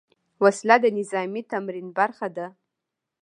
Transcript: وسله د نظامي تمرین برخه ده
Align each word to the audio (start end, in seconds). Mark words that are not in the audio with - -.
وسله 0.43 0.75
د 0.83 0.85
نظامي 0.99 1.41
تمرین 1.51 1.87
برخه 1.97 2.27
ده 2.35 2.47